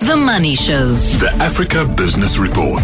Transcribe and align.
The 0.00 0.14
Money 0.14 0.54
Show. 0.54 0.92
The 0.92 1.30
Africa 1.40 1.86
Business 1.86 2.36
Report. 2.36 2.82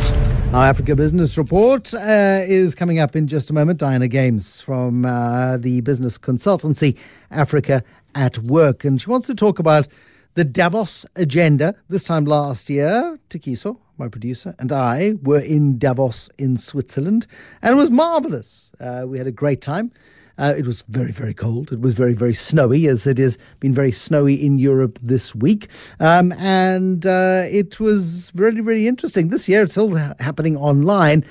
Our 0.55 0.65
Africa 0.65 0.97
Business 0.97 1.37
Report 1.37 1.93
uh, 1.93 2.41
is 2.47 2.75
coming 2.75 3.01
up 3.01 3.15
in 3.15 3.29
just 3.29 3.51
a 3.51 3.53
moment. 3.53 3.81
Diana 3.81 4.09
Games 4.09 4.63
from 4.63 5.05
uh, 5.05 5.59
the 5.59 5.83
business 5.83 6.17
consultancy 6.17 6.97
Africa 7.31 7.85
at 8.15 8.39
Work. 8.39 8.85
And 8.85 8.99
she 8.99 9.11
wants 9.11 9.27
to 9.27 9.35
talk 9.35 9.59
about 9.59 9.89
the 10.35 10.45
Davos 10.45 11.05
agenda. 11.15 11.75
This 11.91 12.05
time 12.05 12.25
last 12.25 12.71
year, 12.71 13.19
Tikiso, 13.29 13.77
my 13.99 14.09
producer, 14.09 14.55
and 14.59 14.73
I 14.73 15.13
were 15.23 15.41
in 15.41 15.77
Davos 15.77 16.31
in 16.39 16.57
Switzerland, 16.57 17.27
and 17.61 17.75
it 17.75 17.79
was 17.79 17.91
marvelous. 17.91 18.73
Uh, 18.81 19.05
we 19.07 19.19
had 19.19 19.27
a 19.27 19.33
great 19.33 19.61
time. 19.61 19.93
Uh, 20.39 20.55
it 20.57 20.67
was 20.67 20.83
very, 20.89 21.13
very 21.13 21.35
cold. 21.35 21.73
It 21.73 21.81
was 21.81 21.95
very, 21.95 22.15
very 22.15 22.35
snowy, 22.35 22.87
as 22.87 23.07
it 23.07 23.19
has 23.19 23.39
been 23.61 23.75
very 23.75 23.93
snowy 23.93 24.35
in 24.35 24.59
Europe 24.59 24.99
this 25.03 25.35
week. 25.35 25.69
Um, 26.01 26.33
and 26.33 27.05
uh, 27.05 27.45
it 27.51 27.79
was 27.81 28.33
really, 28.35 28.61
really 28.61 28.89
interesting. 28.89 29.29
This 29.29 29.49
year, 29.49 29.63
it's 29.63 29.73
still 29.73 29.95
happening 30.21 30.57
online. 30.57 31.25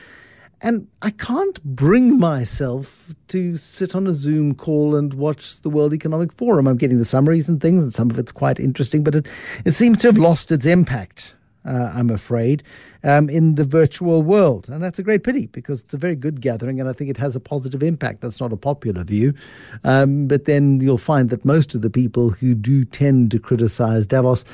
And 0.64 0.88
I 1.02 1.10
can't 1.10 1.62
bring 1.64 2.20
myself 2.20 3.16
to 3.30 3.56
sit 3.56 3.96
on 3.96 4.06
a 4.06 4.14
Zoom 4.14 4.54
call 4.54 4.96
and 4.96 5.12
watch 5.16 5.62
the 5.62 5.72
World 5.72 5.92
Economic 5.92 6.32
Forum. 6.32 6.68
I'm 6.68 6.78
getting 6.78 7.00
the 7.00 7.06
summaries 7.06 7.50
and 7.50 7.60
things, 7.60 7.82
and 7.82 7.92
some 7.92 8.12
of 8.12 8.20
it's 8.20 8.32
quite 8.32 8.60
interesting, 8.60 9.04
but 9.04 9.16
it, 9.16 9.28
it 9.66 9.72
seems 9.72 9.98
to 10.00 10.08
have 10.10 10.20
lost 10.20 10.52
its 10.52 10.68
impact 10.68 11.34
uh, 11.66 11.94
I'm 11.96 12.10
afraid, 12.10 12.64
um, 13.04 13.30
in 13.30 13.56
the 13.56 13.64
virtual 13.64 14.22
world. 14.22 14.70
And 14.70 14.84
that's 14.84 15.00
a 15.00 15.04
great 15.04 15.24
pity 15.24 15.48
because 15.48 15.82
it's 15.82 15.94
a 15.94 15.98
very 15.98 16.16
good 16.16 16.42
gathering 16.42 16.80
and 16.80 16.90
I 16.90 16.94
think 16.94 17.10
it 17.10 17.18
has 17.18 17.36
a 17.36 17.40
positive 17.40 17.84
impact. 17.84 18.22
That's 18.22 18.40
not 18.40 18.54
a 18.54 18.58
popular 18.58 19.04
view. 19.04 19.34
Um, 19.84 20.28
but 20.28 20.46
then 20.46 20.82
you'll 20.82 20.98
find 20.98 21.30
that 21.30 21.46
most 21.46 21.76
of 21.76 21.82
the 21.82 21.90
people 21.90 22.30
who 22.30 22.56
do 22.56 22.86
tend 22.86 23.32
to 23.32 23.40
criticize 23.40 24.08
Davos 24.08 24.46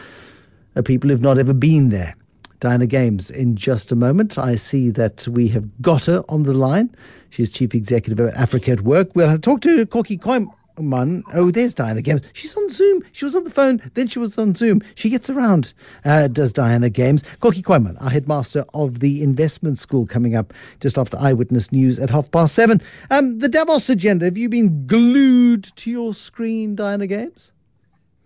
are 0.75 0.83
people 0.83 1.09
who've 1.09 1.21
not 1.21 1.37
ever 1.37 1.53
been 1.53 1.89
there. 1.89 2.15
Diana 2.59 2.87
Games 2.87 3.29
in 3.29 3.55
just 3.55 3.91
a 3.91 3.95
moment. 3.95 4.37
I 4.37 4.55
see 4.55 4.89
that 4.91 5.27
we 5.27 5.47
have 5.49 5.81
got 5.81 6.05
her 6.05 6.23
on 6.27 6.43
the 6.43 6.53
line. 6.53 6.95
She's 7.29 7.51
Chief 7.51 7.75
Executive 7.75 8.19
of 8.19 8.33
Africa 8.33 8.71
at 8.71 8.81
Work. 8.81 9.15
We'll 9.15 9.37
talk 9.37 9.61
to 9.61 9.85
Kokkie 9.85 10.19
Koim 10.19 10.47
man. 10.77 11.23
Oh, 11.33 11.51
there's 11.51 11.73
Diana 11.73 12.01
Games. 12.01 12.21
She's 12.33 12.55
on 12.55 12.69
Zoom. 12.69 13.03
She 13.11 13.25
was 13.25 13.35
on 13.35 13.43
the 13.43 13.49
phone, 13.49 13.81
then 13.93 14.07
she 14.07 14.19
was 14.19 14.37
on 14.37 14.55
Zoom. 14.55 14.81
She 14.95 15.09
gets 15.09 15.29
around, 15.29 15.73
uh, 16.05 16.27
does 16.27 16.53
Diana 16.53 16.89
Games. 16.89 17.23
Kokkie 17.41 17.63
Kooyman, 17.63 18.01
our 18.01 18.09
headmaster 18.09 18.65
of 18.73 18.99
the 18.99 19.23
investment 19.23 19.77
school, 19.77 20.05
coming 20.05 20.35
up 20.35 20.53
just 20.79 20.97
after 20.97 21.17
Eyewitness 21.19 21.71
News 21.71 21.99
at 21.99 22.09
half 22.09 22.31
past 22.31 22.55
seven. 22.55 22.81
Um, 23.09 23.39
the 23.39 23.49
Davos 23.49 23.89
agenda, 23.89 24.25
have 24.25 24.37
you 24.37 24.49
been 24.49 24.85
glued 24.87 25.63
to 25.63 25.91
your 25.91 26.13
screen, 26.13 26.75
Diana 26.75 27.07
Games? 27.07 27.51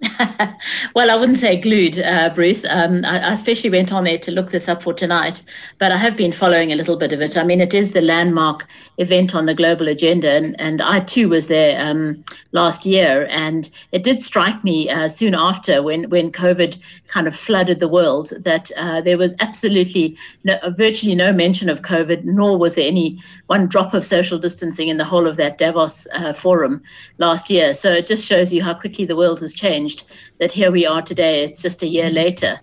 well, 0.95 1.11
I 1.11 1.15
wouldn't 1.15 1.37
say 1.37 1.59
glued, 1.59 1.99
uh, 1.99 2.31
Bruce. 2.33 2.65
Um, 2.65 3.05
I, 3.05 3.19
I, 3.19 3.33
especially 3.33 3.69
went 3.69 3.93
on 3.93 4.05
there 4.05 4.17
to 4.17 4.31
look 4.31 4.49
this 4.49 4.67
up 4.67 4.81
for 4.81 4.93
tonight, 4.93 5.43
but 5.77 5.91
I 5.91 5.97
have 5.97 6.17
been 6.17 6.31
following 6.31 6.71
a 6.71 6.75
little 6.75 6.97
bit 6.97 7.13
of 7.13 7.21
it. 7.21 7.37
I 7.37 7.43
mean, 7.43 7.61
it 7.61 7.75
is 7.75 7.91
the 7.91 8.01
landmark 8.01 8.67
event 8.97 9.35
on 9.35 9.45
the 9.45 9.53
global 9.53 9.87
agenda, 9.87 10.31
and, 10.31 10.59
and 10.59 10.81
I 10.81 11.01
too 11.01 11.29
was 11.29 11.47
there 11.47 11.79
um, 11.79 12.23
last 12.51 12.83
year, 12.83 13.27
and 13.29 13.69
it 13.91 14.03
did 14.03 14.19
strike 14.19 14.63
me 14.63 14.89
uh, 14.89 15.07
soon 15.07 15.35
after 15.35 15.83
when 15.83 16.09
when 16.09 16.31
COVID 16.31 16.79
kind 17.07 17.27
of 17.27 17.35
flooded 17.35 17.79
the 17.79 17.87
world 17.87 18.33
that 18.39 18.71
uh, 18.77 19.01
there 19.01 19.17
was 19.19 19.35
absolutely 19.39 20.17
no, 20.43 20.57
virtually 20.69 21.13
no 21.13 21.31
mention 21.31 21.69
of 21.69 21.83
COVID, 21.83 22.23
nor 22.23 22.57
was 22.57 22.73
there 22.73 22.87
any 22.87 23.21
one 23.47 23.67
drop 23.67 23.93
of 23.93 24.05
social 24.05 24.39
distancing 24.39 24.87
in 24.87 24.97
the 24.97 25.05
whole 25.05 25.27
of 25.27 25.35
that 25.37 25.59
Davos 25.59 26.07
uh, 26.13 26.33
forum 26.33 26.81
last 27.19 27.51
year. 27.51 27.73
So 27.73 27.91
it 27.91 28.07
just 28.07 28.25
shows 28.25 28.51
you 28.51 28.63
how 28.63 28.73
quickly 28.73 29.05
the 29.05 29.15
world 29.15 29.41
has 29.41 29.53
changed 29.53 29.90
changed 29.91 30.05
that 30.39 30.51
here 30.51 30.71
we 30.71 30.85
are 30.85 31.01
today. 31.01 31.43
It's 31.43 31.61
just 31.61 31.83
a 31.83 31.87
year 31.87 32.09
later. 32.09 32.59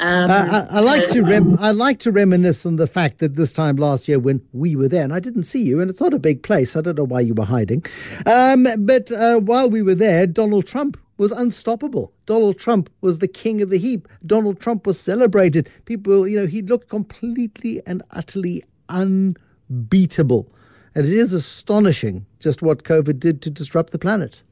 Um, 0.00 0.30
I, 0.30 0.66
I, 0.70 0.80
like 0.80 1.08
so, 1.08 1.14
to 1.14 1.22
rem- 1.24 1.58
I 1.58 1.72
like 1.72 1.98
to 2.00 2.12
reminisce 2.12 2.64
on 2.64 2.76
the 2.76 2.86
fact 2.86 3.18
that 3.18 3.34
this 3.34 3.52
time 3.52 3.76
last 3.76 4.06
year 4.06 4.20
when 4.20 4.40
we 4.52 4.76
were 4.76 4.86
there, 4.86 5.02
and 5.02 5.12
I 5.12 5.18
didn't 5.18 5.42
see 5.42 5.60
you, 5.60 5.80
and 5.80 5.90
it's 5.90 6.00
not 6.00 6.14
a 6.14 6.20
big 6.20 6.44
place. 6.44 6.76
I 6.76 6.82
don't 6.82 6.96
know 6.96 7.04
why 7.04 7.20
you 7.20 7.34
were 7.34 7.44
hiding, 7.44 7.84
um, 8.24 8.68
but 8.78 9.10
uh, 9.10 9.40
while 9.40 9.68
we 9.68 9.82
were 9.82 9.96
there, 9.96 10.24
Donald 10.28 10.66
Trump 10.66 10.96
was 11.16 11.32
unstoppable. 11.32 12.12
Donald 12.26 12.60
Trump 12.60 12.90
was 13.00 13.18
the 13.18 13.26
king 13.26 13.60
of 13.60 13.70
the 13.70 13.78
heap. 13.78 14.06
Donald 14.24 14.60
Trump 14.60 14.86
was 14.86 15.00
celebrated. 15.00 15.68
People, 15.84 16.28
you 16.28 16.36
know, 16.36 16.46
he 16.46 16.62
looked 16.62 16.88
completely 16.88 17.82
and 17.84 18.00
utterly 18.12 18.62
unbeatable, 18.88 20.48
and 20.94 21.06
it 21.06 21.12
is 21.12 21.32
astonishing 21.32 22.24
just 22.38 22.62
what 22.62 22.84
COVID 22.84 23.18
did 23.18 23.42
to 23.42 23.50
disrupt 23.50 23.90
the 23.90 23.98
planet. 23.98 24.44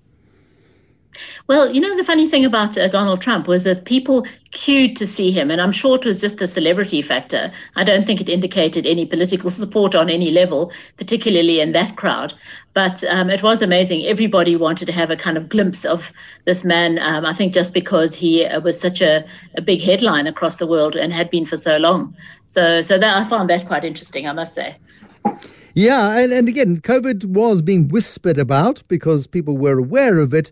Well, 1.47 1.72
you 1.72 1.81
know, 1.81 1.97
the 1.97 2.04
funny 2.04 2.28
thing 2.28 2.44
about 2.44 2.77
uh, 2.77 2.88
Donald 2.88 3.21
Trump 3.21 3.47
was 3.47 3.65
that 3.65 3.84
people 3.84 4.27
queued 4.50 4.97
to 4.97 5.06
see 5.06 5.31
him, 5.31 5.50
and 5.50 5.60
I'm 5.60 5.72
sure 5.72 5.97
it 5.97 6.04
was 6.04 6.21
just 6.21 6.41
a 6.41 6.47
celebrity 6.47 7.03
factor. 7.03 7.53
I 7.77 7.84
don't 7.84 8.06
think 8.06 8.21
it 8.21 8.28
indicated 8.28 8.87
any 8.87 9.06
political 9.06 9.50
support 9.62 9.94
on 9.94 10.09
any 10.09 10.31
level, 10.31 10.72
particularly 10.97 11.60
in 11.60 11.72
that 11.72 11.97
crowd. 11.97 12.34
But 12.75 13.03
um, 13.04 13.31
it 13.31 13.43
was 13.43 13.62
amazing. 13.62 14.04
Everybody 14.04 14.56
wanted 14.56 14.87
to 14.87 14.93
have 14.93 15.10
a 15.10 15.16
kind 15.16 15.38
of 15.38 15.49
glimpse 15.49 15.84
of 15.84 16.12
this 16.44 16.65
man. 16.65 16.99
Um, 16.99 17.25
I 17.25 17.33
think 17.33 17.54
just 17.54 17.72
because 17.72 18.15
he 18.15 18.44
uh, 18.44 18.60
was 18.60 18.78
such 18.78 19.00
a, 19.00 19.25
a 19.56 19.62
big 19.62 19.81
headline 19.81 20.27
across 20.27 20.56
the 20.56 20.66
world 20.66 20.94
and 20.94 21.12
had 21.12 21.31
been 21.31 21.47
for 21.47 21.56
so 21.56 21.78
long. 21.78 22.15
So, 22.47 22.83
so 22.83 22.98
that 22.98 23.22
I 23.22 23.28
found 23.28 23.50
that 23.50 23.66
quite 23.66 23.84
interesting, 23.84 24.28
I 24.28 24.33
must 24.33 24.54
say. 24.54 24.77
Yeah, 25.75 26.19
and, 26.19 26.33
and 26.33 26.48
again, 26.48 26.81
COVID 26.81 27.27
was 27.27 27.60
being 27.60 27.88
whispered 27.88 28.38
about 28.38 28.83
because 28.88 29.27
people 29.27 29.59
were 29.59 29.78
aware 29.78 30.16
of 30.16 30.33
it 30.33 30.50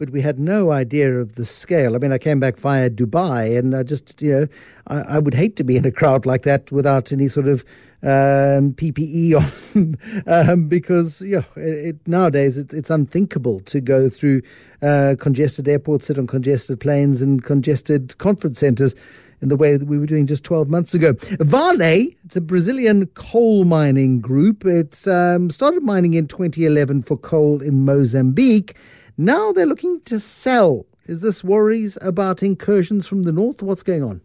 but 0.00 0.08
we 0.08 0.22
had 0.22 0.40
no 0.40 0.70
idea 0.70 1.20
of 1.20 1.34
the 1.34 1.44
scale. 1.44 1.94
I 1.94 1.98
mean, 1.98 2.10
I 2.10 2.16
came 2.16 2.40
back 2.40 2.56
via 2.56 2.88
Dubai, 2.88 3.58
and 3.58 3.76
I 3.76 3.82
just, 3.82 4.22
you 4.22 4.32
know, 4.32 4.46
I, 4.86 5.16
I 5.16 5.18
would 5.18 5.34
hate 5.34 5.56
to 5.56 5.62
be 5.62 5.76
in 5.76 5.84
a 5.84 5.92
crowd 5.92 6.24
like 6.24 6.40
that 6.44 6.72
without 6.72 7.12
any 7.12 7.28
sort 7.28 7.46
of 7.46 7.66
um, 8.02 8.72
PPE 8.72 9.36
on, 10.26 10.50
um, 10.50 10.68
because 10.68 11.20
you 11.20 11.36
know, 11.36 11.44
it, 11.62 11.96
nowadays 12.08 12.56
it, 12.56 12.72
it's 12.72 12.88
unthinkable 12.88 13.60
to 13.60 13.78
go 13.82 14.08
through 14.08 14.40
uh, 14.80 15.16
congested 15.20 15.68
airports, 15.68 16.06
sit 16.06 16.18
on 16.18 16.26
congested 16.26 16.80
planes, 16.80 17.20
and 17.20 17.44
congested 17.44 18.16
conference 18.16 18.58
centres 18.58 18.94
in 19.42 19.50
the 19.50 19.56
way 19.56 19.76
that 19.76 19.86
we 19.86 19.98
were 19.98 20.06
doing 20.06 20.26
just 20.26 20.44
12 20.44 20.70
months 20.70 20.94
ago. 20.94 21.12
Vale, 21.40 22.08
it's 22.24 22.36
a 22.36 22.40
Brazilian 22.40 23.04
coal 23.08 23.66
mining 23.66 24.22
group. 24.22 24.64
It 24.64 25.06
um, 25.06 25.50
started 25.50 25.82
mining 25.82 26.14
in 26.14 26.26
2011 26.26 27.02
for 27.02 27.18
coal 27.18 27.60
in 27.60 27.84
Mozambique. 27.84 28.78
Now 29.20 29.52
they're 29.52 29.66
looking 29.66 30.00
to 30.06 30.18
sell. 30.18 30.86
Is 31.04 31.20
this 31.20 31.44
worries 31.44 31.98
about 32.00 32.42
incursions 32.42 33.06
from 33.06 33.24
the 33.24 33.32
north? 33.32 33.62
What's 33.62 33.82
going 33.82 34.02
on? 34.02 34.22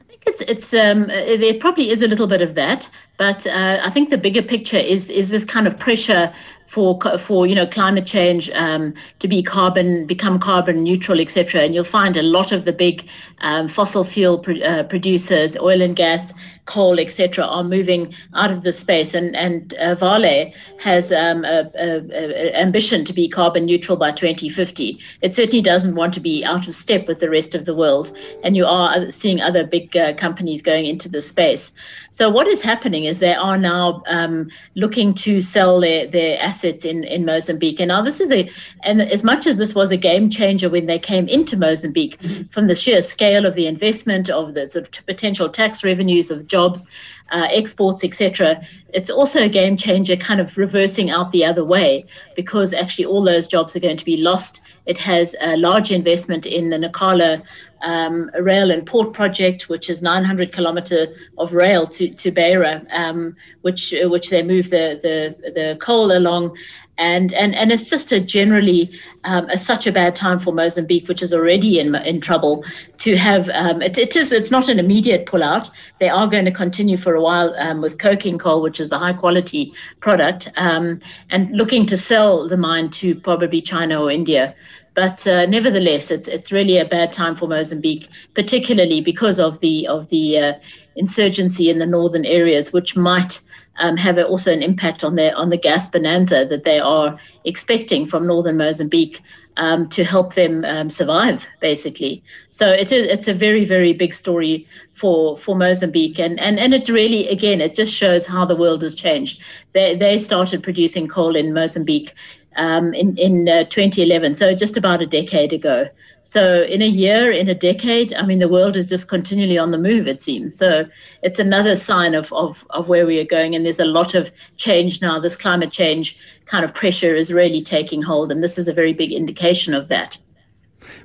I 0.00 0.04
think 0.04 0.22
it's 0.26 0.40
it's 0.40 0.72
um, 0.72 1.02
uh, 1.02 1.36
there 1.36 1.52
probably 1.60 1.90
is 1.90 2.00
a 2.00 2.06
little 2.06 2.26
bit 2.26 2.40
of 2.40 2.54
that, 2.54 2.88
but 3.18 3.46
uh, 3.46 3.82
I 3.84 3.90
think 3.90 4.08
the 4.08 4.16
bigger 4.16 4.40
picture 4.40 4.78
is 4.78 5.10
is 5.10 5.28
this 5.28 5.44
kind 5.44 5.66
of 5.66 5.78
pressure 5.78 6.32
for 6.68 7.00
for 7.18 7.46
you 7.46 7.54
know 7.54 7.66
climate 7.66 8.06
change 8.06 8.50
um, 8.50 8.94
to 9.18 9.26
be 9.26 9.42
carbon 9.42 10.06
become 10.06 10.38
carbon 10.38 10.84
neutral 10.84 11.18
etc 11.18 11.62
and 11.62 11.74
you'll 11.74 11.82
find 11.82 12.16
a 12.16 12.22
lot 12.22 12.52
of 12.52 12.66
the 12.66 12.72
big 12.72 13.08
um, 13.40 13.68
fossil 13.68 14.04
fuel 14.04 14.44
uh, 14.64 14.82
producers 14.84 15.56
oil 15.56 15.80
and 15.80 15.96
gas 15.96 16.32
coal 16.68 17.00
etc 17.00 17.44
are 17.44 17.64
moving 17.64 18.14
out 18.34 18.50
of 18.50 18.62
the 18.62 18.72
space. 18.72 19.14
And 19.14 19.34
and 19.34 19.74
uh, 19.74 19.94
Vale 19.94 20.52
has 20.78 21.10
um, 21.10 21.44
a, 21.44 21.70
a, 21.74 21.90
a 22.12 22.60
ambition 22.60 23.04
to 23.06 23.12
be 23.12 23.28
carbon 23.28 23.64
neutral 23.64 23.96
by 23.96 24.12
2050 24.12 24.98
it 25.22 25.34
certainly 25.34 25.62
doesn't 25.62 25.94
want 25.94 26.12
to 26.14 26.20
be 26.20 26.44
out 26.44 26.68
of 26.68 26.76
step 26.76 27.08
with 27.08 27.20
the 27.20 27.30
rest 27.30 27.54
of 27.54 27.64
the 27.64 27.74
world. 27.74 28.14
And 28.44 28.56
you 28.56 28.66
are 28.66 29.10
seeing 29.10 29.40
other 29.40 29.66
big 29.66 29.96
uh, 29.96 30.14
companies 30.14 30.60
going 30.62 30.86
into 30.86 31.08
the 31.08 31.22
space. 31.22 31.72
So 32.10 32.28
what 32.28 32.46
is 32.46 32.60
happening 32.60 33.04
is 33.04 33.18
they 33.18 33.34
are 33.34 33.56
now 33.56 34.02
um, 34.06 34.50
looking 34.74 35.14
to 35.14 35.40
sell 35.40 35.80
their 35.80 36.06
their 36.06 36.38
assets 36.40 36.57
assets 36.58 36.84
in, 36.84 37.04
in 37.04 37.24
Mozambique. 37.24 37.78
And 37.78 37.88
now 37.88 38.02
this 38.02 38.20
is 38.20 38.30
a, 38.32 38.50
and 38.82 39.00
as 39.00 39.22
much 39.22 39.46
as 39.46 39.56
this 39.56 39.74
was 39.74 39.92
a 39.92 39.96
game 39.96 40.28
changer 40.28 40.68
when 40.68 40.86
they 40.86 40.98
came 40.98 41.28
into 41.28 41.56
Mozambique, 41.56 42.20
mm-hmm. 42.20 42.48
from 42.48 42.66
the 42.66 42.74
sheer 42.74 43.00
scale 43.00 43.46
of 43.46 43.54
the 43.54 43.66
investment, 43.66 44.28
of 44.28 44.54
the 44.54 44.68
sort 44.70 44.98
of 44.98 45.06
potential 45.06 45.48
tax 45.48 45.84
revenues, 45.84 46.30
of 46.30 46.46
jobs, 46.48 46.86
uh, 47.30 47.46
exports, 47.50 48.02
etc., 48.02 48.60
it's 48.92 49.10
also 49.10 49.44
a 49.44 49.48
game 49.48 49.76
changer, 49.76 50.16
kind 50.16 50.40
of 50.40 50.56
reversing 50.56 51.10
out 51.10 51.30
the 51.30 51.44
other 51.44 51.64
way, 51.64 52.04
because 52.34 52.74
actually 52.74 53.04
all 53.04 53.22
those 53.22 53.46
jobs 53.46 53.76
are 53.76 53.80
going 53.80 53.98
to 53.98 54.04
be 54.04 54.16
lost. 54.16 54.60
It 54.88 54.98
has 54.98 55.36
a 55.40 55.56
large 55.56 55.92
investment 55.92 56.46
in 56.46 56.70
the 56.70 56.78
Nacala 56.78 57.42
um, 57.82 58.30
rail 58.40 58.70
and 58.70 58.86
port 58.86 59.12
project, 59.12 59.68
which 59.68 59.90
is 59.90 60.00
900 60.00 60.50
kilometer 60.50 61.08
of 61.36 61.52
rail 61.52 61.86
to 61.86 62.08
to 62.08 62.32
Beira, 62.32 62.84
um, 62.90 63.36
which 63.60 63.94
which 64.04 64.30
they 64.30 64.42
move 64.42 64.70
the 64.70 64.98
the 65.02 65.50
the 65.52 65.76
coal 65.78 66.16
along, 66.16 66.56
and 66.98 67.32
and 67.32 67.54
and 67.54 67.72
it's 67.72 67.88
just 67.88 68.12
a 68.12 68.20
generally 68.20 68.90
um, 69.24 69.48
a, 69.48 69.56
such 69.56 69.86
a 69.86 69.92
bad 69.92 70.14
time 70.14 70.38
for 70.38 70.52
Mozambique, 70.52 71.08
which 71.08 71.22
is 71.22 71.32
already 71.32 71.78
in 71.78 71.94
in 71.94 72.20
trouble. 72.20 72.64
To 72.98 73.16
have 73.16 73.48
um, 73.54 73.80
it, 73.80 73.96
it 73.96 74.16
is 74.16 74.32
it's 74.32 74.50
not 74.50 74.68
an 74.68 74.78
immediate 74.78 75.26
pullout. 75.26 75.70
They 76.00 76.08
are 76.08 76.26
going 76.26 76.44
to 76.44 76.50
continue 76.50 76.96
for 76.96 77.14
a 77.14 77.22
while 77.22 77.54
um, 77.58 77.80
with 77.80 77.98
coking 77.98 78.38
coal, 78.38 78.60
which 78.60 78.80
is 78.80 78.88
the 78.88 78.98
high 78.98 79.12
quality 79.12 79.72
product, 80.00 80.50
um, 80.56 81.00
and 81.30 81.50
looking 81.56 81.86
to 81.86 81.96
sell 81.96 82.48
the 82.48 82.56
mine 82.56 82.90
to 82.90 83.14
probably 83.14 83.60
China 83.60 84.02
or 84.02 84.10
India. 84.10 84.54
But 84.94 85.24
uh, 85.28 85.46
nevertheless, 85.46 86.10
it's 86.10 86.26
it's 86.26 86.50
really 86.50 86.78
a 86.78 86.84
bad 86.84 87.12
time 87.12 87.36
for 87.36 87.46
Mozambique, 87.46 88.08
particularly 88.34 89.00
because 89.00 89.38
of 89.38 89.60
the 89.60 89.86
of 89.86 90.08
the 90.08 90.38
uh, 90.38 90.52
insurgency 90.96 91.70
in 91.70 91.78
the 91.78 91.86
northern 91.86 92.24
areas, 92.24 92.72
which 92.72 92.96
might 92.96 93.40
um, 93.78 93.96
have 93.96 94.18
also 94.18 94.52
an 94.52 94.62
impact 94.62 95.04
on 95.04 95.16
their 95.16 95.36
on 95.36 95.50
the 95.50 95.56
gas 95.56 95.88
bonanza 95.88 96.46
that 96.46 96.64
they 96.64 96.80
are 96.80 97.18
expecting 97.44 98.06
from 98.06 98.26
northern 98.26 98.56
Mozambique 98.56 99.20
um, 99.58 99.88
to 99.88 100.04
help 100.04 100.34
them 100.34 100.64
um, 100.64 100.88
survive, 100.88 101.46
basically. 101.60 102.22
So 102.50 102.68
it's 102.68 102.92
a, 102.92 103.12
it's 103.12 103.28
a 103.28 103.34
very 103.34 103.64
very 103.64 103.92
big 103.92 104.14
story 104.14 104.66
for 104.94 105.36
for 105.36 105.56
Mozambique, 105.56 106.18
and 106.18 106.38
and 106.40 106.58
and 106.58 106.74
it 106.74 106.88
really 106.88 107.28
again 107.28 107.60
it 107.60 107.74
just 107.74 107.92
shows 107.92 108.26
how 108.26 108.44
the 108.44 108.56
world 108.56 108.82
has 108.82 108.94
changed. 108.94 109.42
They 109.72 109.96
they 109.96 110.18
started 110.18 110.62
producing 110.62 111.08
coal 111.08 111.36
in 111.36 111.52
Mozambique 111.52 112.14
um, 112.58 112.92
in 112.92 113.16
in 113.16 113.48
uh, 113.48 113.64
2011, 113.64 114.34
so 114.34 114.54
just 114.54 114.76
about 114.76 115.00
a 115.00 115.06
decade 115.06 115.52
ago. 115.52 115.88
So 116.24 116.62
in 116.64 116.82
a 116.82 116.86
year, 116.86 117.30
in 117.32 117.48
a 117.48 117.54
decade, 117.54 118.12
I 118.12 118.22
mean, 118.22 118.40
the 118.40 118.48
world 118.48 118.76
is 118.76 118.88
just 118.88 119.08
continually 119.08 119.56
on 119.56 119.70
the 119.70 119.78
move. 119.78 120.06
It 120.06 120.20
seems 120.20 120.54
so. 120.54 120.86
It's 121.22 121.38
another 121.38 121.76
sign 121.76 122.14
of 122.14 122.30
of 122.32 122.66
of 122.70 122.88
where 122.88 123.06
we 123.06 123.18
are 123.20 123.24
going, 123.24 123.54
and 123.54 123.64
there's 123.64 123.80
a 123.80 123.84
lot 123.86 124.14
of 124.14 124.30
change 124.56 125.00
now. 125.00 125.18
This 125.18 125.36
climate 125.36 125.72
change 125.72 126.18
kind 126.44 126.64
of 126.64 126.74
pressure 126.74 127.16
is 127.16 127.32
really 127.32 127.62
taking 127.62 128.02
hold, 128.02 128.30
and 128.30 128.42
this 128.42 128.58
is 128.58 128.68
a 128.68 128.74
very 128.74 128.92
big 128.92 129.12
indication 129.12 129.72
of 129.72 129.88
that. 129.88 130.18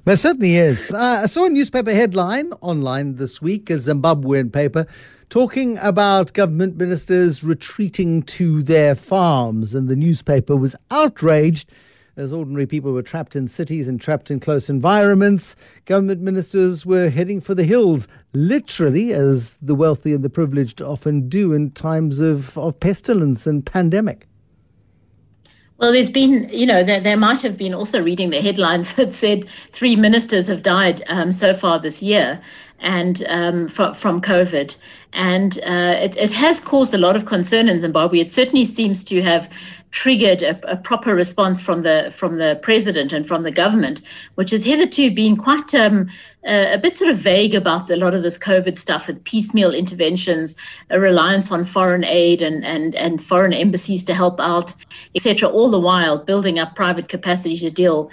Well, 0.06 0.18
certainly 0.18 0.56
is. 0.56 0.94
Uh, 0.94 1.22
I 1.24 1.26
saw 1.26 1.46
a 1.46 1.50
newspaper 1.50 1.92
headline 1.92 2.52
online 2.62 3.16
this 3.16 3.42
week, 3.42 3.70
a 3.70 3.74
Zimbabwean 3.74 4.52
paper, 4.52 4.86
talking 5.30 5.78
about 5.82 6.34
government 6.34 6.78
ministers 6.78 7.44
retreating 7.44 8.24
to 8.24 8.64
their 8.64 8.96
farms, 8.96 9.74
and 9.76 9.90
the 9.90 9.96
newspaper 9.96 10.56
was 10.56 10.76
outraged 10.92 11.74
as 12.16 12.32
ordinary 12.32 12.68
people 12.68 12.92
were 12.92 13.02
trapped 13.02 13.36
in 13.36 13.48
cities 13.48 13.88
and 13.88 14.00
trapped 14.00 14.30
in 14.30 14.40
close 14.40 14.70
environments, 14.70 15.56
government 15.86 16.22
ministers 16.22 16.86
were 16.86 17.10
heading 17.10 17.42
for 17.42 17.56
the 17.56 17.64
hills, 17.64 18.08
literally, 18.34 19.12
as 19.12 19.58
the 19.62 19.76
wealthy 19.76 20.14
and 20.14 20.24
the 20.24 20.30
privileged 20.30 20.82
often 20.82 21.28
do 21.28 21.54
in 21.54 21.72
times 21.72 22.20
of, 22.22 22.56
of 22.58 22.80
pestilence 22.80 23.48
and 23.48 23.66
pandemic. 23.66 24.28
Well, 25.84 25.92
there's 25.92 26.10
been, 26.10 26.48
you 26.48 26.66
know, 26.66 26.82
there, 26.82 27.02
there 27.02 27.18
might 27.18 27.42
have 27.42 27.58
been 27.58 27.74
also 27.74 28.02
reading 28.02 28.30
the 28.30 28.40
headlines 28.40 28.94
that 28.96 29.14
said 29.14 29.46
three 29.74 29.98
ministers 29.98 30.48
have 30.48 30.64
died 30.64 31.04
um, 31.08 31.34
so 31.34 31.54
far 31.54 31.78
this 31.78 32.02
year 32.02 32.42
and 32.84 33.26
um, 33.28 33.70
from, 33.70 33.96
from 33.96 34.22
COVID. 34.22 34.76
And 35.14 35.60
uh, 35.60 35.96
it, 35.98 36.16
it 36.18 36.32
has 36.32 36.60
caused 36.60 36.94
a 36.94 36.98
lot 36.98 37.16
of 37.16 37.26
concern 37.26 37.70
in 37.70 37.80
Zimbabwe. 37.80 38.20
It 38.20 38.32
certainly 38.32 38.66
seems 38.66 39.04
to 39.06 39.22
have 39.22 39.50
triggered 39.92 40.42
a, 40.42 40.72
a, 40.72 40.76
proper 40.76 41.14
response 41.14 41.62
from 41.62 41.84
the 41.84 42.12
from 42.16 42.40
the 42.40 42.60
president 42.64 43.14
and 43.14 43.28
from 43.28 43.44
the 43.44 43.52
government, 43.52 44.02
which 44.36 44.50
has 44.50 44.64
hitherto 44.64 45.12
been 45.12 45.38
quite 45.38 45.74
um, 45.76 46.10
a 46.46 46.80
bit 46.80 46.98
sort 46.98 47.12
of 47.12 47.20
vague 47.20 47.54
about 47.54 47.92
a 47.92 47.96
lot 47.96 48.16
of 48.16 48.24
this 48.24 48.38
COVID 48.38 48.76
stuff 48.76 49.06
with 49.06 49.24
piecemeal 49.24 49.72
interventions, 49.72 50.56
a 50.90 51.00
reliance 51.00 51.52
on 51.52 51.64
foreign 51.64 52.04
aid 52.04 52.42
and 52.42 52.66
and 52.66 52.96
and 52.96 53.24
foreign 53.24 53.54
embassies 53.54 54.04
to 54.06 54.16
help 54.16 54.40
out, 54.40 54.74
etc. 55.14 55.48
All 55.48 55.70
the 55.70 55.80
while 55.80 56.18
building 56.18 56.58
up 56.58 56.76
private 56.76 57.08
capacity 57.08 57.58
to 57.60 57.70
deal 57.70 58.10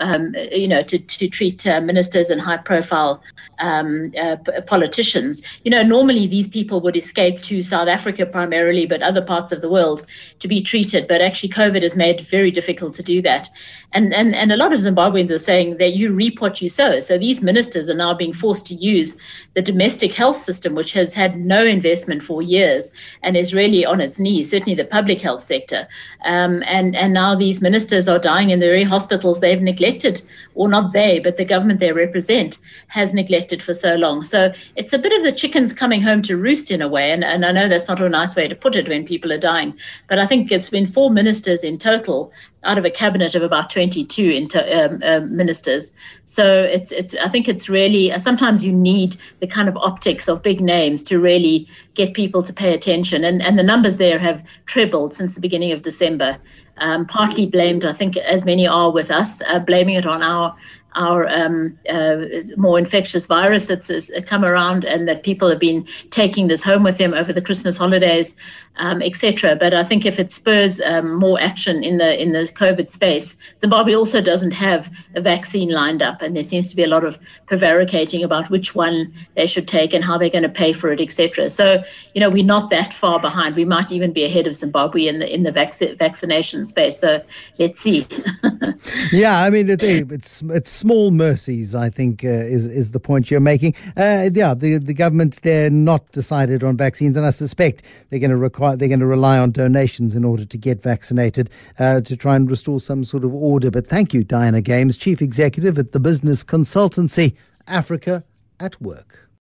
um, 0.00 0.34
you 0.52 0.68
know, 0.68 0.82
to, 0.82 0.98
to 0.98 1.28
treat 1.28 1.66
uh, 1.66 1.80
ministers 1.80 2.30
and 2.30 2.40
high 2.40 2.56
profile 2.58 3.22
um, 3.58 4.12
uh, 4.20 4.36
politicians. 4.66 5.42
You 5.64 5.70
know, 5.70 5.82
normally 5.82 6.26
these 6.26 6.48
people 6.48 6.80
would 6.80 6.96
escape 6.96 7.42
to 7.42 7.62
South 7.62 7.88
Africa 7.88 8.26
primarily, 8.26 8.86
but 8.86 9.02
other 9.02 9.22
parts 9.22 9.52
of 9.52 9.60
the 9.60 9.70
world 9.70 10.06
to 10.40 10.48
be 10.48 10.62
treated. 10.62 11.06
But 11.06 11.20
actually, 11.20 11.50
COVID 11.50 11.82
has 11.82 11.96
made 11.96 12.20
it 12.20 12.26
very 12.26 12.50
difficult 12.50 12.94
to 12.94 13.02
do 13.02 13.22
that. 13.22 13.48
And, 13.92 14.12
and, 14.12 14.34
and 14.34 14.50
a 14.50 14.56
lot 14.56 14.72
of 14.72 14.80
Zimbabweans 14.80 15.30
are 15.30 15.38
saying 15.38 15.76
that 15.78 15.94
you 15.94 16.12
reap 16.12 16.40
what 16.40 16.60
you 16.60 16.68
sow. 16.68 17.00
So 17.00 17.16
these 17.16 17.42
ministers 17.42 17.88
are 17.88 17.94
now 17.94 18.14
being 18.14 18.32
forced 18.32 18.66
to 18.66 18.74
use 18.74 19.16
the 19.54 19.62
domestic 19.62 20.12
health 20.12 20.36
system, 20.36 20.74
which 20.74 20.92
has 20.94 21.14
had 21.14 21.36
no 21.36 21.62
investment 21.62 22.22
for 22.22 22.42
years 22.42 22.90
and 23.22 23.36
is 23.36 23.54
really 23.54 23.86
on 23.86 24.00
its 24.00 24.18
knees, 24.18 24.50
certainly 24.50 24.74
the 24.74 24.84
public 24.84 25.20
health 25.20 25.44
sector. 25.44 25.86
Um, 26.24 26.62
and, 26.66 26.96
and 26.96 27.14
now 27.14 27.36
these 27.36 27.60
ministers 27.60 28.08
are 28.08 28.18
dying 28.18 28.50
in 28.50 28.58
the 28.58 28.66
very 28.66 28.82
hospitals 28.82 29.38
they've 29.38 29.62
neglected, 29.62 30.22
or 30.54 30.68
not 30.68 30.92
they, 30.92 31.20
but 31.20 31.36
the 31.36 31.44
government 31.44 31.80
they 31.80 31.92
represent 31.92 32.58
has 32.88 33.12
neglected 33.12 33.62
for 33.62 33.74
so 33.74 33.94
long. 33.94 34.24
So 34.24 34.52
it's 34.76 34.92
a 34.92 34.98
bit 34.98 35.12
of 35.12 35.22
the 35.22 35.32
chickens 35.32 35.72
coming 35.72 36.02
home 36.02 36.22
to 36.22 36.36
roost 36.36 36.70
in 36.70 36.82
a 36.82 36.88
way. 36.88 37.12
And, 37.12 37.22
and 37.22 37.44
I 37.44 37.52
know 37.52 37.68
that's 37.68 37.88
not 37.88 38.00
a 38.00 38.08
nice 38.08 38.34
way 38.34 38.48
to 38.48 38.56
put 38.56 38.76
it 38.76 38.88
when 38.88 39.06
people 39.06 39.32
are 39.32 39.38
dying, 39.38 39.78
but 40.08 40.18
I 40.18 40.26
think 40.26 40.50
it's 40.50 40.70
been 40.70 40.86
four 40.86 41.10
ministers 41.10 41.62
in 41.62 41.78
total 41.78 42.32
out 42.64 42.78
of 42.78 42.84
a 42.84 42.90
cabinet 42.90 43.34
of 43.34 43.42
about 43.42 43.70
22 43.70 44.22
inter, 44.22 44.66
um, 44.72 45.02
um, 45.02 45.36
ministers. 45.36 45.92
So 46.24 46.62
it's 46.64 46.92
it's 46.92 47.14
I 47.14 47.28
think 47.28 47.48
it's 47.48 47.68
really 47.68 48.12
uh, 48.12 48.18
sometimes 48.18 48.64
you 48.64 48.72
need 48.72 49.16
the 49.40 49.46
kind 49.46 49.68
of 49.68 49.76
optics 49.76 50.28
of 50.28 50.42
big 50.42 50.60
names 50.60 51.02
to 51.04 51.20
really 51.20 51.68
get 51.94 52.14
people 52.14 52.42
to 52.42 52.52
pay 52.52 52.74
attention, 52.74 53.24
and 53.24 53.42
and 53.42 53.58
the 53.58 53.62
numbers 53.62 53.96
there 53.96 54.18
have 54.18 54.44
trebled 54.66 55.14
since 55.14 55.34
the 55.34 55.40
beginning 55.40 55.72
of 55.72 55.82
December. 55.82 56.38
Um, 56.78 57.06
partly 57.06 57.46
blamed, 57.46 57.84
I 57.84 57.92
think, 57.92 58.16
as 58.16 58.44
many 58.44 58.66
are 58.66 58.90
with 58.90 59.08
us, 59.08 59.40
uh, 59.46 59.60
blaming 59.60 59.94
it 59.94 60.06
on 60.06 60.24
our 60.24 60.56
our 60.96 61.28
um, 61.28 61.78
uh, 61.88 62.16
more 62.56 62.78
infectious 62.78 63.26
virus 63.26 63.66
that's 63.66 64.10
come 64.26 64.44
around 64.44 64.84
and 64.84 65.08
that 65.08 65.22
people 65.22 65.48
have 65.48 65.58
been 65.58 65.86
taking 66.10 66.48
this 66.48 66.62
home 66.62 66.82
with 66.82 66.98
them 66.98 67.14
over 67.14 67.32
the 67.32 67.42
Christmas 67.42 67.76
holidays, 67.76 68.36
um, 68.76 69.02
etc. 69.02 69.56
But 69.56 69.74
I 69.74 69.84
think 69.84 70.04
if 70.04 70.18
it 70.18 70.30
spurs 70.30 70.80
um, 70.80 71.14
more 71.14 71.40
action 71.40 71.82
in 71.82 71.98
the 71.98 72.20
in 72.20 72.32
the 72.32 72.40
COVID 72.40 72.90
space, 72.90 73.36
Zimbabwe 73.60 73.94
also 73.94 74.20
doesn't 74.20 74.52
have 74.52 74.90
a 75.14 75.20
vaccine 75.20 75.70
lined 75.70 76.02
up, 76.02 76.22
and 76.22 76.36
there 76.36 76.42
seems 76.42 76.68
to 76.70 76.76
be 76.76 76.82
a 76.82 76.88
lot 76.88 77.04
of 77.04 77.18
prevaricating 77.46 78.24
about 78.24 78.50
which 78.50 78.74
one 78.74 79.12
they 79.36 79.46
should 79.46 79.68
take 79.68 79.94
and 79.94 80.04
how 80.04 80.18
they're 80.18 80.30
going 80.30 80.42
to 80.42 80.48
pay 80.48 80.72
for 80.72 80.90
it, 80.92 81.00
etc. 81.00 81.50
So 81.50 81.82
you 82.14 82.20
know 82.20 82.30
we're 82.30 82.44
not 82.44 82.70
that 82.70 82.92
far 82.92 83.20
behind. 83.20 83.56
We 83.56 83.64
might 83.64 83.92
even 83.92 84.12
be 84.12 84.24
ahead 84.24 84.46
of 84.46 84.56
Zimbabwe 84.56 85.06
in 85.06 85.20
the 85.20 85.32
in 85.32 85.44
the 85.44 85.52
vac- 85.52 85.98
vaccination 85.98 86.66
space. 86.66 86.98
So 86.98 87.22
let's 87.58 87.80
see. 87.80 88.06
yeah, 89.12 89.42
I 89.42 89.50
mean 89.50 89.70
it, 89.70 89.82
it's 89.82 90.42
it's 90.42 90.70
small 90.70 91.10
mercies, 91.10 91.74
I 91.74 91.90
think, 91.90 92.24
uh, 92.24 92.28
is 92.28 92.66
is 92.66 92.90
the 92.90 93.00
point 93.00 93.30
you're 93.30 93.40
making. 93.40 93.74
Uh, 93.96 94.30
yeah, 94.32 94.54
the 94.54 94.78
the 94.78 94.94
government 94.94 95.40
they're 95.42 95.70
not 95.70 96.10
decided 96.12 96.64
on 96.64 96.76
vaccines, 96.76 97.16
and 97.16 97.24
I 97.24 97.30
suspect 97.30 97.82
they're 98.10 98.18
going 98.18 98.30
to 98.30 98.36
require 98.64 98.76
they're 98.76 98.88
going 98.88 99.00
to 99.00 99.06
rely 99.06 99.38
on 99.38 99.50
donations 99.50 100.14
in 100.14 100.24
order 100.24 100.44
to 100.44 100.58
get 100.58 100.82
vaccinated 100.82 101.50
uh, 101.78 102.00
to 102.00 102.16
try 102.16 102.36
and 102.36 102.50
restore 102.50 102.80
some 102.80 103.04
sort 103.04 103.24
of 103.24 103.34
order. 103.34 103.70
But 103.70 103.86
thank 103.86 104.14
you, 104.14 104.24
Diana 104.24 104.60
Games, 104.60 104.96
Chief 104.96 105.20
Executive 105.20 105.78
at 105.78 105.92
the 105.92 106.00
business 106.00 106.42
consultancy 106.42 107.36
Africa 107.66 108.24
at 108.60 108.80
Work. 108.80 109.23